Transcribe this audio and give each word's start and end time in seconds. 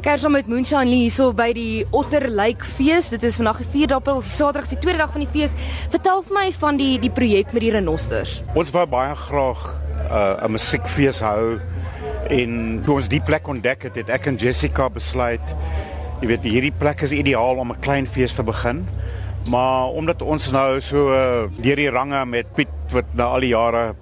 Ek 0.00 0.06
is 0.14 0.22
saam 0.24 0.32
met 0.32 0.46
Moonshine 0.48 0.88
Lee 0.88 1.02
hierso 1.02 1.26
by 1.36 1.50
die 1.52 1.82
Otter 1.92 2.24
Lake 2.32 2.64
Fees. 2.64 3.10
Dit 3.12 3.20
is 3.28 3.34
vandag 3.36 3.58
die 3.60 3.66
4de 3.68 3.98
April, 3.98 4.22
Saterdag, 4.24 4.70
die 4.70 4.78
tweede 4.80 5.02
dag 5.02 5.10
van 5.12 5.20
die 5.20 5.28
fees. 5.28 5.52
Vertel 5.92 6.22
vir 6.24 6.36
my 6.38 6.44
van 6.56 6.78
die 6.80 6.94
die 7.02 7.10
projek 7.12 7.50
met 7.52 7.60
die 7.66 7.72
renosters. 7.74 8.38
Ons 8.56 8.72
wou 8.72 8.86
baie 8.88 9.12
graag 9.26 9.60
uh, 10.06 10.46
'n 10.46 10.54
musiekfees 10.56 11.20
hou 11.20 11.58
en 12.32 12.80
toe 12.86 12.94
ons 12.94 13.10
die 13.12 13.20
plek 13.20 13.50
ontdek 13.52 13.84
het, 13.90 13.98
het 14.00 14.08
ek 14.16 14.30
en 14.32 14.40
Jessica 14.40 14.88
besluit, 14.88 15.52
jy 16.22 16.32
weet, 16.32 16.48
hierdie 16.48 16.72
plek 16.72 17.04
is 17.04 17.12
ideaal 17.12 17.60
om 17.60 17.68
'n 17.68 17.80
klein 17.84 18.08
fees 18.08 18.32
te 18.32 18.42
begin. 18.42 18.86
Maar 19.52 19.92
omdat 19.92 20.22
ons 20.22 20.48
nou 20.50 20.80
so 20.80 21.12
uh, 21.12 21.44
deur 21.60 21.76
die 21.76 21.92
range 21.92 22.24
met 22.24 22.48
Piet 22.56 22.72
wat 22.96 23.12
nou 23.12 23.28
al 23.36 23.44
die 23.44 23.52
jare 23.52 23.92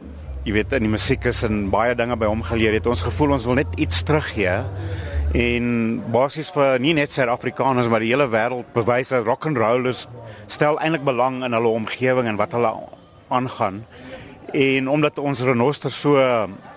jy 0.47 0.53
weet 0.53 0.73
in 0.79 0.87
die 0.87 0.95
musiek 0.95 1.27
is 1.27 1.43
en 1.43 1.71
baie 1.75 1.99
dinge 1.99 2.15
by 2.15 2.31
hom 2.31 2.47
geleer 2.47 2.73
het, 2.73 2.87
ons 2.87 3.03
gevoel 3.03 3.35
ons 3.35 3.45
wil 3.51 3.59
net 3.59 3.75
iets 3.77 4.07
teruggee 4.07 4.63
en 5.37 5.65
basies 6.13 6.49
vir 6.55 6.79
nie 6.81 6.95
net 6.97 7.13
Suid-Afrikaners 7.13 7.91
maar 7.93 8.01
die 8.01 8.13
hele 8.15 8.29
wêreld 8.33 8.71
bewys 8.73 9.13
dat 9.13 9.27
rock 9.27 9.47
and 9.51 9.61
rollers 9.61 10.07
stel 10.49 10.79
eintlik 10.81 11.05
belang 11.05 11.43
in 11.45 11.53
hulle 11.53 11.73
omgewing 11.77 12.29
en 12.31 12.39
wat 12.41 12.57
hulle 12.57 12.73
aangaan. 13.29 13.83
En 14.57 14.89
omdat 14.89 15.19
ons 15.21 15.43
renoster 15.45 15.93
so 15.93 16.17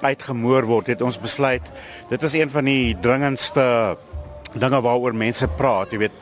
uitgemoor 0.01 0.67
word, 0.67 0.91
het 0.91 1.01
ons 1.01 1.19
besluit 1.19 1.63
dit 2.09 2.23
is 2.23 2.35
een 2.35 2.51
van 2.51 2.67
die 2.67 2.97
dringendste 2.99 3.97
dinge 4.51 4.81
waaroor 4.83 5.15
mense 5.15 5.47
praat, 5.55 5.93
jy 5.93 6.01
weet. 6.07 6.17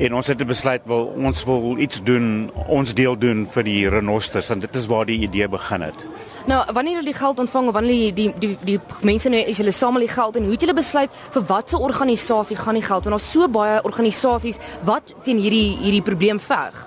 En 0.00 0.14
ons 0.16 0.28
het 0.28 0.40
besluit 0.48 0.84
wil 0.88 1.08
ons 1.20 1.44
wil 1.48 1.78
iets 1.80 2.02
doen, 2.04 2.50
ons 2.68 2.94
deel 2.96 3.16
doen 3.16 3.46
vir 3.48 3.64
die 3.64 3.80
renosters 3.92 4.50
en 4.52 4.60
dit 4.60 4.76
is 4.76 4.88
waar 4.88 5.08
die 5.08 5.22
idee 5.24 5.48
begin 5.48 5.88
het. 5.88 6.06
Nou, 6.46 6.58
wanneer 6.72 6.98
hulle 6.98 7.10
die 7.10 7.18
geld 7.18 7.38
ontvang 7.38 7.66
of 7.66 7.74
wanneer 7.76 7.92
die 7.92 8.12
die 8.12 8.32
die, 8.38 8.56
die 8.66 8.78
mense 9.06 9.30
nou 9.30 9.40
is 9.46 9.60
hulle 9.62 9.74
samel 9.74 10.02
die 10.06 10.10
geld 10.10 10.36
en 10.36 10.46
hoe 10.48 10.54
het 10.56 10.64
julle 10.64 10.74
besluit 10.74 11.20
vir 11.34 11.44
watter 11.46 11.78
organisasie 11.78 12.56
gaan 12.58 12.78
die 12.78 12.82
geld 12.82 13.06
want 13.06 13.14
daar's 13.16 13.30
so 13.30 13.48
baie 13.48 13.78
organisasies 13.86 14.58
wat 14.88 15.14
teen 15.22 15.38
hierdie 15.42 15.76
hierdie 15.82 16.02
probleem 16.02 16.40
veg. 16.42 16.80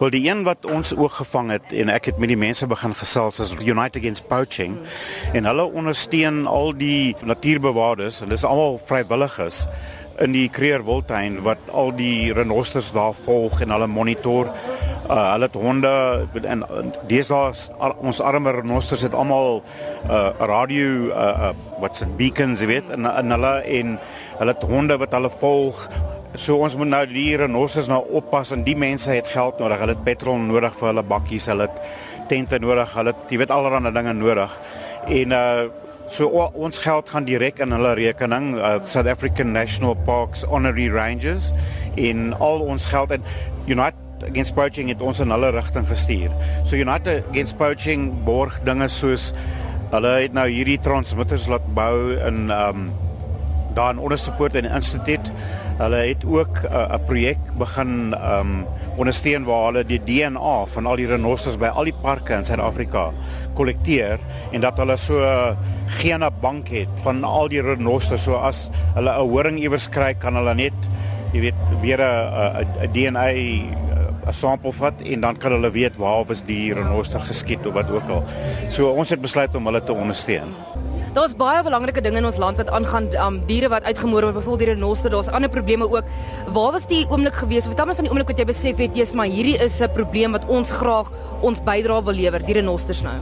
Wel 0.00 0.10
die 0.14 0.24
een 0.26 0.42
wat 0.46 0.66
ons 0.66 0.94
oog 0.96 1.20
gevang 1.20 1.52
het 1.54 1.72
en 1.72 1.92
ek 1.94 2.10
het 2.10 2.18
met 2.18 2.32
die 2.32 2.40
mense 2.40 2.66
begin 2.66 2.94
gesels 2.98 3.38
is 3.44 3.54
United 3.60 4.00
Against 4.02 4.26
Poaching 4.28 4.74
en 5.34 5.46
hulle 5.46 5.68
ondersteun 5.70 6.46
al 6.46 6.74
die 6.74 7.14
natuurbewaarders, 7.22 8.22
hulle 8.24 8.34
is 8.34 8.46
almal 8.46 8.80
vrywilligers 8.90 9.66
in 10.22 10.34
die 10.34 10.48
Creer 10.50 10.82
Wildtuin 10.86 11.38
wat 11.46 11.70
al 11.70 11.92
die 11.96 12.32
renosters 12.34 12.90
daar 12.96 13.14
volg 13.24 13.60
en 13.62 13.70
hulle 13.74 13.86
monitor. 13.90 14.50
Uh, 15.08 15.30
hulle 15.32 15.46
het 15.48 15.54
honde 15.56 15.90
en 16.44 16.62
deesdae 17.08 17.52
ons 18.04 18.18
arme 18.20 18.52
renosters 18.52 19.06
het 19.06 19.14
almal 19.16 19.62
uh, 20.04 20.34
radio 20.36 21.08
uh, 21.08 21.28
uh, 21.48 21.52
wat's 21.80 22.02
dit 22.04 22.12
beacons, 22.18 22.60
weet, 22.68 22.90
en 22.92 23.08
en 23.08 23.32
hulle 23.32 23.54
en 23.78 23.94
hulle 24.42 24.52
het 24.52 24.66
honde 24.68 24.98
wat 25.00 25.16
hulle 25.16 25.30
volg. 25.40 25.80
So 26.36 26.60
ons 26.60 26.76
moet 26.76 26.92
nou 26.92 27.02
die 27.08 27.30
renosters 27.40 27.88
nou 27.88 28.02
oppas 28.20 28.52
en 28.52 28.66
die 28.68 28.76
mense 28.76 29.08
het 29.16 29.32
geld 29.32 29.56
nodig. 29.62 29.80
Hulle 29.80 29.96
het 29.96 30.04
petrol 30.04 30.44
nodig 30.44 30.76
vir 30.76 30.90
hulle 30.90 31.06
bakkies, 31.14 31.48
hulle 31.48 31.70
het 31.70 31.80
tente 32.28 32.60
nodig, 32.60 32.92
hulle 33.00 33.16
het 33.16 33.32
jy 33.32 33.40
weet 33.40 33.54
allerlei 33.56 33.94
dinge 33.96 34.16
nodig. 34.20 34.60
En 35.08 35.38
uh 35.42 35.68
So 36.08 36.24
o, 36.32 36.46
ons 36.56 36.78
geld 36.80 37.10
gaan 37.12 37.26
direk 37.28 37.58
in 37.60 37.74
hulle 37.76 37.90
rekening, 37.98 38.54
uh, 38.56 38.78
South 38.88 39.10
African 39.12 39.52
National 39.52 39.92
Parks 40.08 40.40
Honorary 40.48 40.88
Rangers 40.88 41.50
in 42.00 42.32
al 42.40 42.64
ons 42.64 42.88
geld 42.88 43.12
en 43.12 43.26
United 43.68 44.07
Against 44.26 44.54
Poaching 44.54 44.88
het 44.88 45.02
ons 45.04 45.20
in 45.20 45.30
hulle 45.30 45.50
rigting 45.54 45.86
gestuur. 45.86 46.32
So 46.64 46.76
United 46.76 47.24
Against 47.30 47.58
Poaching 47.58 48.24
borg 48.24 48.60
dinge 48.64 48.88
soos 48.88 49.32
hulle 49.92 50.14
het 50.22 50.34
nou 50.36 50.48
hierdie 50.50 50.78
transmitters 50.84 51.48
laat 51.48 51.66
bou 51.74 52.16
in 52.16 52.50
um 52.54 52.90
daar 53.76 53.92
in 53.94 54.00
Onderstepoort 54.02 54.56
in 54.58 54.66
die 54.66 54.74
instituut. 54.74 55.30
Hulle 55.78 56.00
het 56.08 56.24
ook 56.26 56.64
'n 56.64 56.72
uh, 56.72 56.98
projek 57.06 57.38
begin 57.58 58.14
um 58.18 58.66
ondersteun 58.98 59.44
waar 59.46 59.66
hulle 59.68 59.84
die 59.86 60.00
DNA 60.02 60.54
van 60.66 60.86
al 60.86 60.98
die 60.98 61.06
renosters 61.06 61.58
by 61.60 61.70
al 61.70 61.84
die 61.84 61.94
parke 62.02 62.34
in 62.34 62.44
Suid-Afrika 62.44 63.12
kollekteer 63.54 64.18
en 64.52 64.64
dat 64.64 64.78
hulle 64.78 64.96
so 64.96 65.22
geen 66.00 66.24
bank 66.40 66.68
het 66.74 67.02
van 67.04 67.22
al 67.24 67.48
die 67.48 67.62
renosters 67.62 68.26
so 68.26 68.34
as 68.34 68.70
hulle 68.96 69.10
'n 69.10 69.30
horing 69.30 69.58
iewers 69.58 69.88
kry 69.88 70.14
kan 70.14 70.34
hulle 70.34 70.54
net 70.54 70.90
jy 71.32 71.40
weet 71.40 71.60
weer 71.80 72.00
'n 72.02 72.66
'n 72.82 72.92
DNA 72.92 73.28
'n 74.28 74.34
sampel 74.34 74.72
vat 74.72 75.00
en 75.00 75.20
dan 75.20 75.36
kan 75.36 75.52
hulle 75.56 75.70
weet 75.70 75.96
waar 75.96 76.24
was 76.28 76.42
die 76.44 76.74
renoster 76.74 77.20
geskiet 77.20 77.66
of 77.66 77.72
wat 77.72 77.90
ook 77.90 78.08
al. 78.08 78.22
So 78.68 78.90
ons 78.92 79.10
het 79.10 79.20
besluit 79.20 79.54
om 79.56 79.66
hulle 79.66 79.82
te 79.84 79.92
ondersteun. 79.92 80.52
Daar's 81.16 81.34
baie 81.34 81.62
belangrike 81.64 82.02
dinge 82.04 82.20
in 82.20 82.26
ons 82.28 82.36
land 82.36 82.56
wat 82.60 82.68
aangaan 82.70 83.08
um, 83.16 83.38
diere 83.48 83.70
wat 83.72 83.86
uitgemoor 83.88 84.22
word, 84.22 84.34
byvoorbeeld 84.36 84.64
die 84.66 84.74
renoster, 84.74 85.10
daar's 85.10 85.30
ander 85.32 85.50
probleme 85.50 85.88
ook. 85.88 86.04
Waar 86.52 86.72
was 86.72 86.86
die 86.86 87.06
oomblik 87.08 87.34
gewees? 87.34 87.64
Vertel 87.64 87.88
my 87.88 87.94
van 87.94 88.04
die 88.04 88.12
oomblik 88.12 88.28
wat 88.28 88.38
jy 88.38 88.44
besef 88.44 88.76
het 88.76 88.96
jy's 88.96 89.14
maar 89.16 89.26
hierdie 89.26 89.56
is 89.56 89.80
'n 89.80 89.90
probleem 89.96 90.36
wat 90.36 90.44
ons 90.46 90.70
graag 90.70 91.10
ons 91.40 91.62
bydrae 91.64 92.04
wil 92.04 92.14
lewer, 92.14 92.44
die 92.44 92.54
renosters 92.54 93.02
nou. 93.02 93.16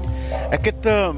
Ek 0.51 0.65
het 0.65 0.87
uh, 0.87 1.15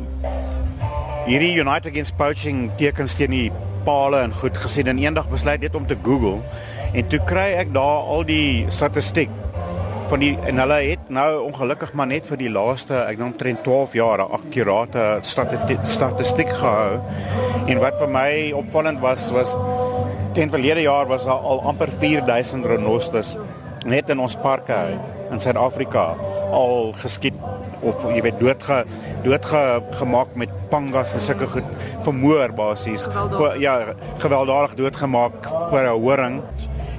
hierdie 1.26 1.56
United 1.56 1.90
Against 1.90 2.16
Poaching 2.16 2.70
tekens 2.76 3.14
teen 3.14 3.30
die 3.30 3.52
pale 3.84 4.20
en 4.20 4.32
goed 4.32 4.56
gesien 4.56 4.86
en 4.86 4.98
eendag 4.98 5.28
besluit 5.30 5.60
net 5.60 5.74
om 5.74 5.86
te 5.86 5.96
Google 6.02 6.42
en 6.92 7.08
toe 7.08 7.20
kry 7.24 7.54
ek 7.56 7.72
daar 7.72 8.04
al 8.12 8.24
die 8.28 8.66
statistiek 8.68 9.30
van 10.08 10.22
die 10.22 10.30
en 10.48 10.60
hulle 10.62 10.76
het 10.86 11.10
nou 11.12 11.28
ongelukkig 11.50 11.90
maar 11.92 12.08
net 12.08 12.24
vir 12.30 12.38
die 12.40 12.48
laaste 12.52 12.96
ek 13.02 13.18
dink 13.18 13.34
omtrent 13.34 13.60
12 13.66 13.96
jaar 13.98 14.22
'n 14.24 14.32
akkurate 14.38 15.04
statistiek 15.22 16.48
gehou. 16.48 17.00
En 17.66 17.78
wat 17.78 17.98
vir 18.00 18.08
my 18.08 18.52
opvallend 18.52 19.00
was 19.00 19.30
was 19.30 19.56
teen 20.32 20.50
verlede 20.50 20.82
jaar 20.82 21.06
was 21.06 21.24
daar 21.24 21.44
al 21.44 21.60
amper 21.60 21.90
4000 21.98 22.64
renosters 22.64 23.36
net 23.84 24.08
in 24.08 24.18
ons 24.18 24.36
parke 24.36 24.98
in 25.30 25.40
Suid-Afrika 25.40 26.14
al 26.52 26.92
geskiet 26.92 27.34
of 27.82 28.02
jy 28.02 28.22
weet 28.22 28.40
doodge 28.40 28.84
doodge 29.22 29.82
gemaak 30.00 30.34
met 30.34 30.48
pangas 30.70 31.14
en 31.14 31.20
sulke 31.20 31.46
goed 31.46 31.64
vermoor 32.02 32.52
basies. 32.52 33.08
Ja, 33.58 33.94
gewelddadig 34.18 34.74
doodgemaak 34.74 35.46
vir 35.70 35.84
'n 35.84 36.00
horing. 36.00 36.42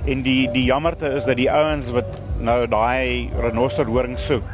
En 0.05 0.21
die 0.21 0.51
die 0.51 0.65
jammerte 0.65 1.07
is 1.15 1.25
dat 1.25 1.37
die 1.37 1.51
ouens 1.51 1.89
wat 1.91 2.28
nou 2.43 2.63
daai 2.71 3.29
renosterhoring 3.43 4.17
soek, 4.19 4.47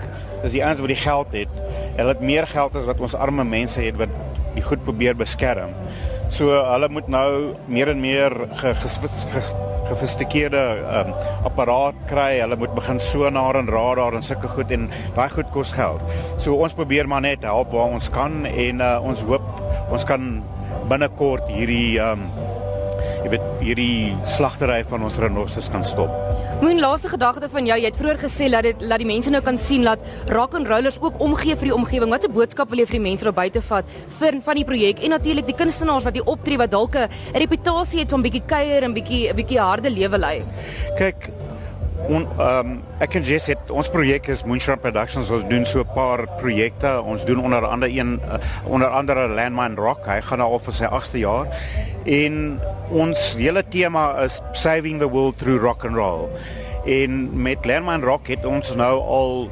dis 0.44 0.56
die 0.58 0.64
ouens 0.66 0.82
wat 0.84 0.92
die 0.92 1.02
geld 1.02 1.36
het. 1.38 1.60
Hulle 1.96 2.14
het 2.14 2.24
meer 2.24 2.48
geld 2.50 2.76
as 2.76 2.88
wat 2.90 3.02
ons 3.04 3.16
arme 3.18 3.46
mense 3.48 3.82
het 3.82 3.98
wat 4.00 4.14
die 4.56 4.64
goed 4.64 4.84
probeer 4.88 5.16
beskerm. 5.20 5.74
So 6.32 6.56
hulle 6.56 6.90
moet 6.90 7.08
nou 7.12 7.54
meer 7.70 7.92
en 7.92 8.02
meer 8.02 8.34
gefistikeerde 9.86 10.64
um, 11.00 11.12
apparaat 11.48 11.98
kry. 12.10 12.40
Hulle 12.42 12.58
moet 12.60 12.74
begin 12.78 13.00
sonar 13.02 13.60
en 13.60 13.70
radar 13.72 14.18
en 14.18 14.26
sulke 14.26 14.50
goed 14.56 14.72
en 14.76 14.90
daai 15.18 15.30
goed 15.36 15.52
kos 15.54 15.76
geld. 15.76 16.02
So 16.42 16.58
ons 16.58 16.76
probeer 16.78 17.10
maar 17.12 17.24
net 17.26 17.46
help 17.46 17.76
waar 17.76 17.94
ons 17.94 18.10
kan 18.14 18.44
en 18.50 18.84
uh, 18.84 18.98
ons 19.06 19.26
hoop 19.30 19.46
ons 19.94 20.08
kan 20.08 20.40
binnekort 20.90 21.46
hierdie 21.50 21.98
um, 22.02 22.28
jy 23.26 23.32
weet 23.34 23.46
hierdie 23.66 24.14
slagtery 24.30 24.84
van 24.86 25.06
ons 25.08 25.16
renosters 25.22 25.68
kan 25.74 25.84
stop. 25.86 26.12
Moen 26.62 26.78
laaste 26.80 27.10
gedagte 27.10 27.50
van 27.52 27.66
jou, 27.68 27.78
jy 27.82 27.90
het 27.90 27.98
vroeër 27.98 28.20
gesê 28.22 28.50
dat 28.54 28.68
dit 28.68 28.84
laat 28.86 29.02
die 29.02 29.08
mense 29.10 29.32
nou 29.34 29.42
kan 29.44 29.58
sien 29.60 29.86
dat 29.88 30.04
rock 30.32 30.54
and 30.60 30.70
rollers 30.70 31.00
ook 31.02 31.18
omgee 31.26 31.58
vir 31.58 31.72
die 31.72 31.76
omgewing. 31.76 32.14
Watse 32.14 32.30
boodskap 32.32 32.70
wil 32.70 32.84
jy 32.84 32.88
vir 32.92 33.00
die 33.00 33.06
mense 33.08 33.26
daar 33.28 33.36
buite 33.36 33.64
vat 33.66 33.90
vir 34.20 34.38
van 34.46 34.60
die 34.62 34.68
projek 34.68 35.02
en 35.04 35.16
natuurlik 35.16 35.50
die 35.50 35.58
kunstenaars 35.58 36.06
wat 36.06 36.20
hier 36.20 36.30
optree 36.30 36.62
wat 36.62 36.72
dalk 36.72 36.96
'n 36.96 37.10
reputasie 37.34 38.00
het 38.00 38.14
van 38.14 38.22
bietjie 38.22 38.46
kuier 38.46 38.84
en 38.84 38.94
bietjie 38.94 39.30
'n 39.30 39.36
bietjie 39.36 39.60
harde 39.60 39.90
lewe 39.90 40.18
lei. 40.18 40.44
Kyk, 40.96 41.30
on, 42.10 42.26
um, 42.42 42.72
ek 43.04 43.18
en 43.20 43.26
Jess 43.26 43.50
het 43.52 43.72
ons 43.74 43.90
projek 43.92 44.30
is 44.34 44.44
Moonshine 44.48 44.78
Productions. 44.82 45.32
Ons 45.34 45.46
doen 45.50 45.66
so 45.66 45.82
'n 45.82 45.94
paar 45.96 46.26
projekte. 46.40 47.02
Ons 47.02 47.26
doen 47.26 47.44
onder 47.44 47.66
andere 47.66 47.92
een 47.92 48.20
uh, 48.22 48.40
onder 48.66 48.88
andere 48.88 49.28
Landmine 49.28 49.76
Rock. 49.76 50.06
Hy 50.06 50.22
gaan 50.22 50.38
nou 50.38 50.52
al 50.52 50.60
vir 50.60 50.74
sy 50.74 50.86
8ste 50.86 51.20
jaar. 51.20 51.48
En 52.06 52.60
ons 52.90 53.36
hele 53.36 53.64
tema 53.64 54.22
is 54.24 54.42
saving 54.52 55.00
the 55.00 55.10
world 55.10 55.38
through 55.38 55.62
rock 55.64 55.86
and 55.86 55.96
roll. 55.96 56.30
En 56.86 57.42
met 57.42 57.66
Landmine 57.66 58.06
Rock 58.06 58.28
het 58.28 58.46
ons 58.46 58.76
nou 58.76 59.00
al 59.02 59.50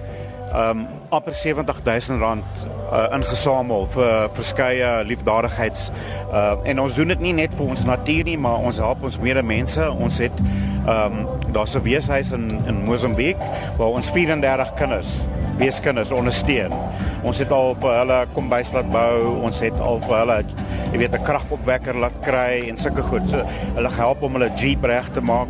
um 0.53 0.87
amper 1.09 1.33
70000 1.33 2.19
rand 2.19 2.45
uh, 2.91 3.07
ingesamel 3.15 3.87
vir 3.93 4.29
verskeie 4.37 4.89
liefdadigheids 5.09 5.87
uh, 6.29 6.53
en 6.63 6.81
ons 6.83 6.93
doen 6.93 7.09
dit 7.13 7.19
nie 7.19 7.33
net 7.33 7.55
vir 7.57 7.71
ons 7.73 7.85
natuur 7.89 8.27
nie 8.29 8.37
maar 8.37 8.61
ons 8.61 8.77
help 8.77 9.01
ons 9.03 9.17
medemense. 9.21 9.89
Ons 9.91 10.21
het 10.21 10.43
um 10.85 11.25
daar's 11.53 11.75
'n 11.75 11.83
weeshuis 11.83 12.31
in 12.31 12.49
in 12.67 12.83
Mosambiek 12.85 13.37
waar 13.77 13.93
ons 13.93 14.09
34 14.09 14.73
kinders 14.73 15.27
weeskinders 15.57 16.11
ondersteun. 16.11 16.73
Ons 17.23 17.39
het 17.39 17.51
al 17.51 17.75
vir 17.75 17.97
hulle 17.97 18.19
kombuis 18.33 18.73
laat 18.73 18.89
bou, 18.91 19.41
ons 19.45 19.59
het 19.59 19.79
al 19.79 19.99
vir 19.99 20.17
hulle 20.17 20.37
jy 20.91 20.97
weet 20.97 21.15
'n 21.15 21.23
kragopwekker 21.23 21.95
laat 21.95 22.17
kry 22.21 22.69
en 22.69 22.77
sulke 22.77 23.01
goed. 23.01 23.29
So 23.29 23.45
hulle 23.75 23.89
help 23.89 24.23
om 24.23 24.33
hulle 24.33 24.51
Jeep 24.55 24.83
reg 24.83 25.09
te 25.13 25.21
maak 25.21 25.49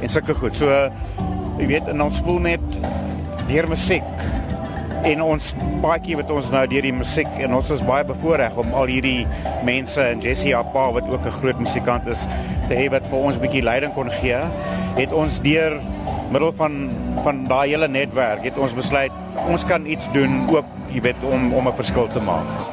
en 0.00 0.08
sulke 0.08 0.34
goed. 0.34 0.56
So 0.56 0.66
jy 1.58 1.66
weet 1.66 1.88
en 1.88 2.02
ons 2.02 2.18
voel 2.18 2.38
net 2.38 2.80
deur 3.48 3.68
musiek 3.68 4.31
en 5.08 5.22
ons 5.24 5.48
paadjie 5.82 6.16
wat 6.18 6.30
ons 6.30 6.50
nou 6.54 6.62
deur 6.70 6.84
die 6.86 6.94
musiek 6.94 7.30
en 7.42 7.56
ons 7.56 7.70
is 7.74 7.82
baie 7.86 8.04
bevoorreg 8.06 8.58
om 8.60 8.74
al 8.78 8.90
hierdie 8.90 9.26
mense 9.66 10.02
en 10.02 10.22
Jessie 10.22 10.54
Appa 10.56 10.88
wat 10.94 11.08
ook 11.10 11.26
'n 11.26 11.38
groot 11.40 11.58
musikant 11.58 12.06
is 12.06 12.26
te 12.68 12.74
hê 12.74 12.90
wat 12.90 13.08
vir 13.10 13.18
ons 13.18 13.36
'n 13.36 13.42
bietjie 13.42 13.62
leiding 13.62 13.94
kon 13.94 14.10
gee 14.10 14.38
het 14.96 15.12
ons 15.12 15.40
deur 15.40 15.80
middel 16.30 16.52
van 16.52 16.90
van 17.24 17.46
daai 17.48 17.68
hele 17.70 17.88
netwerk 17.88 18.44
het 18.44 18.58
ons 18.58 18.74
besluit 18.74 19.12
ons 19.48 19.64
kan 19.64 19.86
iets 19.86 20.08
doen 20.12 20.46
ook 20.50 20.66
jy 20.92 21.00
weet 21.00 21.24
om 21.24 21.52
om 21.54 21.68
'n 21.68 21.74
verskil 21.74 22.08
te 22.08 22.20
maak. 22.20 22.72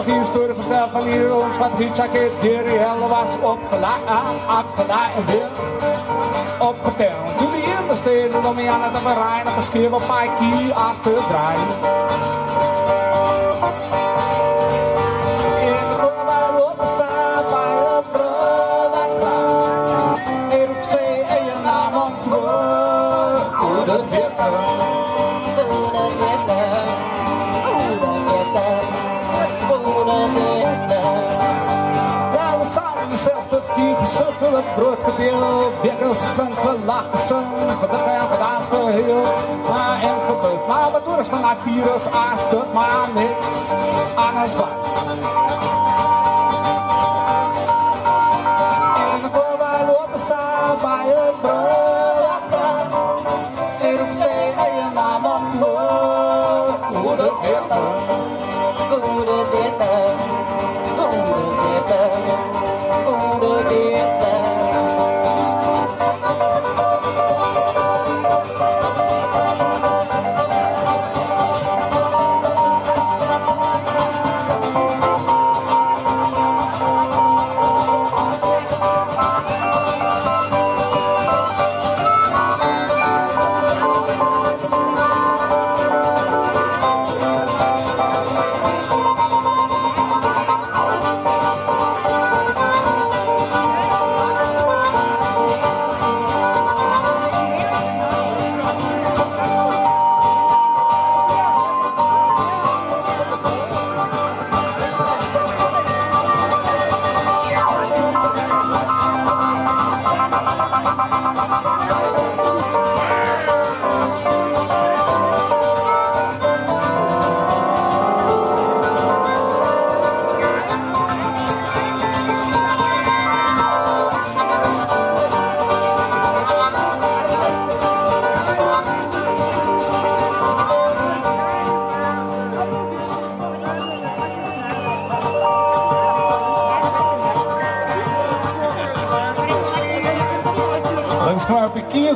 Nog 0.00 0.08
een 0.08 0.24
story 0.24 0.49
vertellen 0.88 1.54
van 1.54 1.70
die 1.76 1.90
jacket 1.92 2.30
die 2.40 2.78
hel 2.78 3.08
was 3.08 3.34
opgeladen, 3.40 4.46
afgeladen. 4.46 5.50
Opgeteld. 6.58 7.38
Toen 7.38 7.52
die 7.52 7.62
hier 7.62 7.86
besteden 7.88 8.44
om 8.46 8.58
je 8.58 8.70
aan 8.70 8.82
het 8.82 9.02
bereiden, 9.02 9.52
geschreven 9.52 9.94
op 9.94 10.06
mijn 10.06 10.30
kie 10.38 10.74
achter 10.74 11.12
draaien. 11.28 11.99
Het 33.96 34.74
brood 34.74 34.98
gedeel, 35.04 35.72
bekers 35.82 36.18
klink 36.34 36.54
gelach 36.58 37.04
gesing, 37.10 37.46
gedip 37.80 38.06
en 38.06 38.26
gedans 38.32 38.68
geheel, 38.70 39.22
maar 39.68 40.00
en 40.02 40.18
gebeurt. 40.28 40.66
Maar 40.68 40.90
wat 40.92 41.04
doen 41.04 41.18
is 41.18 41.26
van 41.26 41.44
Apirus, 41.44 42.04
as 42.04 42.40
dit 42.50 42.72
maar 42.72 43.08
net 43.14 43.36
anders 44.14 44.54
was. 44.54 44.84
En 45.08 45.49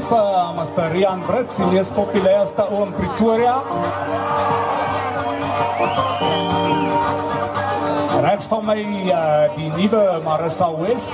Kies 0.04 0.12
uh, 0.12 0.52
Mr. 0.52 0.92
Rian 0.92 1.20
Brits, 1.24 1.56
die 1.56 1.66
mees 1.72 1.88
populairste 1.94 2.64
ou 2.68 2.84
in 2.84 2.92
Pretoria. 2.92 3.56
Rechts 8.24 8.48
van 8.50 8.64
my 8.66 8.76
uh, 9.08 9.48
die 9.56 9.70
nuwe 9.72 10.20
Marissa 10.24 10.68
West. 10.76 11.12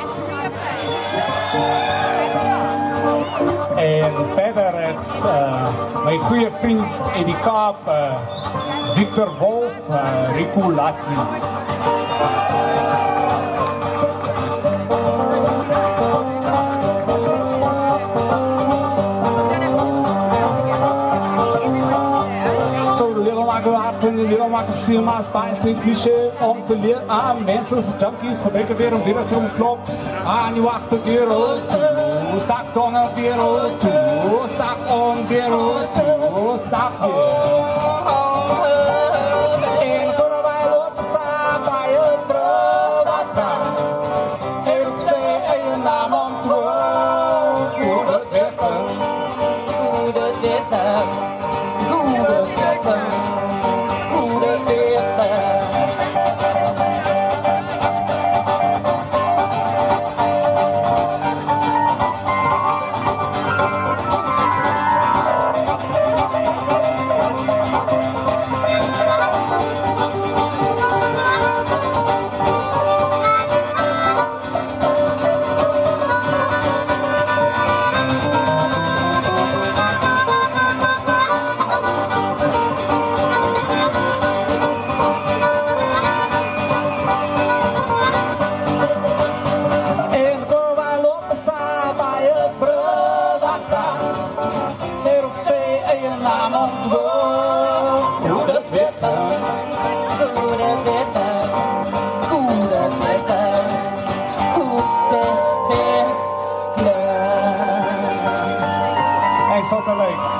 En 3.78 4.19
verder 4.34 4.75
rechts 4.75 5.14
uh, 5.25 5.70
my 6.04 6.19
goeie 6.26 6.50
vriend 6.60 7.16
in 7.16 7.31
die 7.31 7.38
Kaap, 7.46 7.87
uh, 7.87 8.19
Victor 8.98 9.31
Wolf, 9.38 9.72
uh, 9.88 10.34
Rico 10.34 10.70
Latti. 10.70 12.00
see 24.73 25.01
my 25.01 25.23
spicy 25.23 25.75
cliché 25.81 26.31
Om 26.41 26.65
te 26.67 26.77
leer 26.77 27.03
aan 27.07 27.45
mensen, 27.45 27.83
ze 27.83 27.91
junkies 27.99 28.39
Gebeken 28.43 28.77
weer 28.77 28.95
om 28.95 29.03
weer 29.05 29.19
eens 29.19 29.33
om 29.33 29.53
klop 29.55 29.79
Aan 30.25 30.55
je 30.55 30.61
wachten 30.61 31.03
weer 31.03 31.27
toe 31.27 32.39
Stak 32.39 32.65
dan 32.75 32.95
een 32.95 33.09
weer 33.15 33.35
toe 33.79 34.41
Stak 34.55 34.79
on 34.89 35.27
weer 35.27 35.51
toe 35.95 36.59
Stak 36.67 36.93
weer 37.01 37.61
Love. 51.00 51.29
Soccer 109.71 109.95
Lake. 109.95 110.39